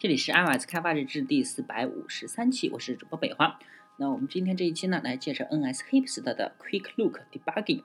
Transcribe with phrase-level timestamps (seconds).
[0.00, 3.58] 这里是 iOS 开发日志第四百五十三期，我是主播北华。
[3.98, 7.82] 那我们今天这一期呢，来介绍 NS Hipster 的 Quick Look Debugging。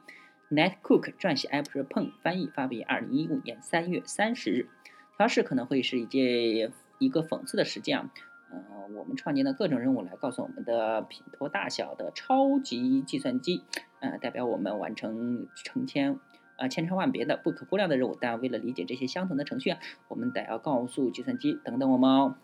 [0.49, 4.69] Netcook 撰写，April Peng 翻译，发布于二零一五年三月三十日。
[5.17, 8.09] 调试可能会是一件一个讽刺的事件啊。
[8.49, 13.65] 呃，我们创建的各种任务来告诉我们的品托大小的超级计算机，
[13.99, 16.17] 呃，代表我们完成成千。
[16.57, 22.35] 啊，千差万别的不可估量的任务，但为了理解这些相同的程序啊，我们得要告诉计算机等等我们哦。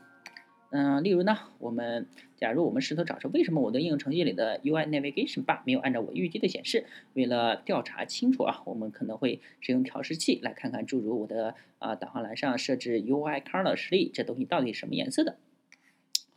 [0.74, 2.08] 嗯，例如呢，我们
[2.38, 15.36] 假如我们试图找出为什么我的应用程序里的 UI Navigation Bar 没有按照我预计的显示，为了调查清楚啊，我们可能会使用调试器来看看诸如我的啊导航栏上设置 UI Color 实例，这东西到底什么颜色的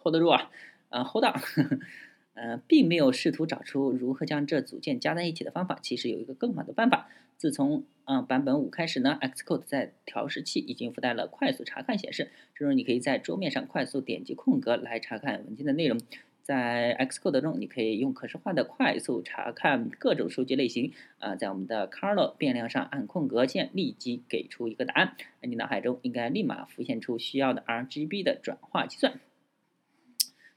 [0.03, 0.51] ？Hold 住啊，
[0.89, 1.41] 啊 Hold on。
[2.35, 5.79] 呃，并没有试图找出如何将这组件加在一起的方法。
[5.83, 7.09] 其实有一个更好的办法。
[7.37, 16.01] 自从啊版本五开始呢，Xcode 在调试器已经附带了快速查看显示，这时候你可以在桌面上快速点击空格来查看文件的内容。
[16.43, 20.93] 在 Xcode 中，你可以用可视化的快速查看各种数据类型。
[21.19, 25.17] 啊，在我们的 Color 变量上按空格键，立即给出一个答案。
[25.41, 29.15] 你脑海中应该立马浮现出需要的 RGB 的转化计算。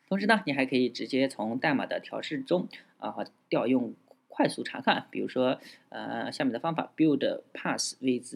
[0.08, 3.14] 同时呢，你还可以直接从代码的调试中啊
[3.50, 3.94] 调用
[4.30, 8.34] 快速查看，比如说呃下面的方法：build pass with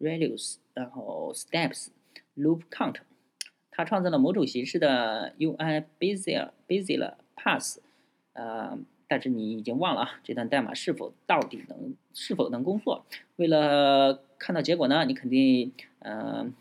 [0.00, 1.88] radius，然后 steps
[2.36, 2.96] loop count。
[3.70, 7.78] 它创造了某种形式的 UI Bezier Bezier pass，
[8.32, 13.04] 呃，但是你已经忘了啊这段代码是否到底能是否能工作。
[13.36, 16.54] 为了看到结果呢，你肯定嗯。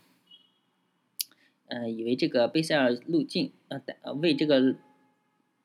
[1.69, 4.75] 嗯，以为这个贝塞尔路径，呃，为这个，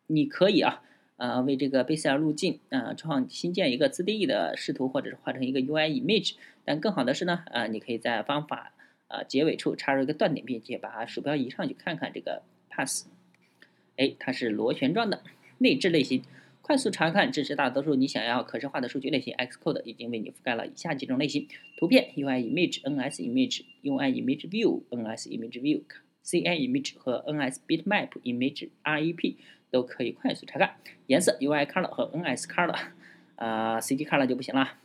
[0.07, 0.83] 你可以啊，
[1.17, 6.35] 呃，为这个贝塞尔路径，呃，创新建一个自定义的视图，或者是画成一个 UI image。
[6.65, 8.73] 但更好的是呢，啊，你可以在方法
[9.09, 13.07] 啊结尾处插入一个断点，并且把鼠标移上去看看这个 pass。
[13.97, 15.23] 哎，它是螺旋状的
[15.59, 16.23] 内置类型。
[16.67, 25.83] 快速查看支持大多数你想要可视化的数据类型，Xcode 已经为你覆盖了以下几种类型：图片 （UIImage、NSImage）、UIImageView、NSImageView、
[26.25, 29.37] CIImage 和 NS Bitmap Image REP
[29.71, 30.77] 都可以快速查看。
[31.07, 32.79] 颜色 UI Color 和 NS Color，
[33.37, 34.79] 啊，CD Color 就不行了。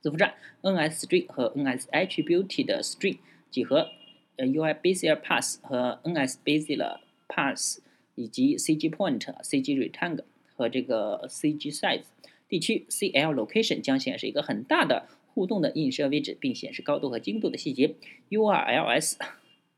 [0.00, 0.32] 字符串
[0.62, 3.18] NS String 和 NS Attributed String
[3.50, 3.88] 几何
[4.36, 7.80] ，，UI Bezier Pass 和 NS Bezier Pass
[8.14, 10.29] 以及 CG Point、CG Rectangle。
[10.60, 12.02] 和这个 CG Size
[12.46, 17.94] 地区 CL Location 将显示一个很大的互动的映射位置，并显示高度和精度的细节。
[18.28, 19.16] URLs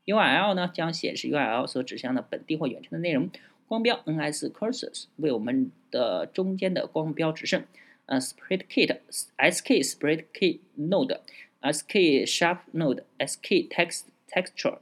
[0.05, 3.29] URL 呢将显示 URL 所指向的本地或远程的内容。
[3.65, 7.65] 光标 NS Cursors 为我们的中间的光标指示。
[8.07, 8.97] 呃，SpreadKit
[9.37, 11.19] SK SpreadKit Node
[11.61, 14.79] SK Sharp Node SK Text Texture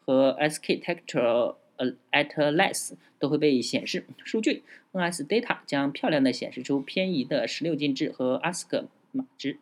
[0.00, 4.04] 和 SK Texture 呃，Atlas 都会被显示。
[4.24, 4.62] 数据
[4.92, 8.86] NS Data 将漂亮的显示出偏移的十六进制和 ASCII
[9.36, 9.58] 值。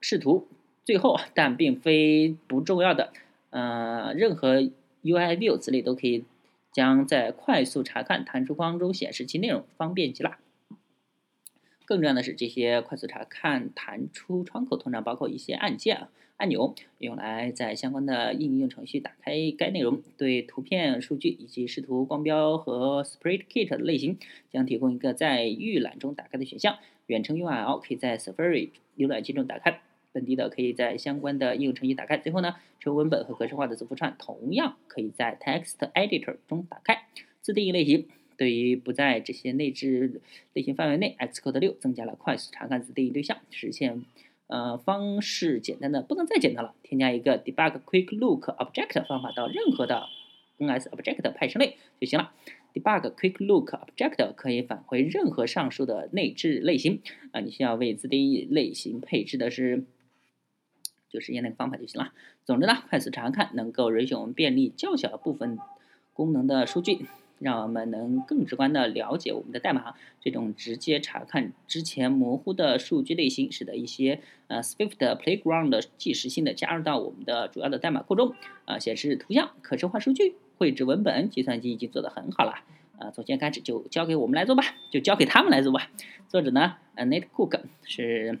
[0.00, 0.46] 视图
[0.84, 3.12] 最后，但并非不重要的，
[3.50, 4.60] 呃，任何
[5.02, 6.24] UI View 子类都可以
[6.70, 10.38] 将在快速查看弹出框中显示其内容，方便极了。
[11.84, 20.02] 更重要的是，这些快速查看弹出窗口通常包括一些按键啊、按钮，用来在相关的应用程序打开该内容。
[20.18, 24.18] 对图片、数据以及视图、光标和 SpreadKit 的类型，
[24.50, 26.78] 将提供一个在预览中打开的选项。
[27.06, 29.80] 远程 URL 可以在 Safari 浏览器中打开，
[30.12, 32.18] 本地的可以在相关的应用程序打开。
[32.18, 37.06] 最后呢，纯文本和格式化的字符串同样可以在 Text Editor 中打开。
[37.40, 38.08] 自定义类型。
[38.38, 40.20] 对于不在这些内置
[40.52, 44.04] 类型范围内，Xcode 六增加了快速查看自定义对象，实现
[44.48, 46.74] 呃方式简单的不能再简单了。
[46.82, 50.06] 添加一个 Debug Quick Look Object 方法到任何的
[50.58, 52.32] NS Object 派生类就行了。
[52.74, 57.00] Debug Quick Look Object 可以返回任何上述的内置类型
[57.32, 59.84] 啊，你需要为自定义类型配置的是
[61.08, 62.12] 就实现那个方法就行了。
[62.44, 65.58] 总之呢，快速查看能够允许我们便利较小部分
[66.12, 67.06] 功能的数据。
[67.38, 69.94] 让我们能更直观的了解我们的代码。
[70.20, 78.34] 这种直接查看之前模糊的数据类型，使得一些呃 Swift Playground 的即时性的加入到我们的主要的代码库中。
[78.64, 82.64] 啊，显示图像、可视化数据、绘制文本，计算机已经做得很好了。
[82.98, 85.90] 啊，从今天开始就交给我们来做吧，就交给他们来做吧。
[86.28, 88.40] 作者呢，呃，Nate Cook 是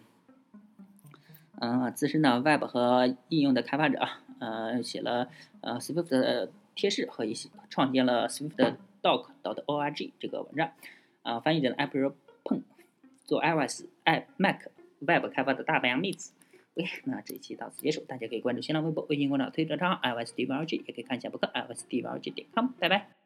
[1.60, 4.08] 嗯资深的 Web 和应用的开发者，
[4.40, 5.28] 呃，写了
[5.60, 8.76] 呃 Swift 的贴士和一些创建了 Swift。
[9.02, 10.74] doc.org 这个网站，
[11.22, 12.62] 啊，翻译者 April Peng，
[13.24, 14.62] 做 iOS、i Mac、
[14.98, 16.32] Web 开发的大白杨妹子
[16.74, 23.25] ，OK，那这一期到此结束，大家可以关注新浪微博、微信公众号、推特账号 iOS D V R G，也可以看一下博客 iOS D V R G 点 com，拜拜。